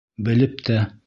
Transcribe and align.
Белеп 0.29 0.57
тә... 0.71 0.81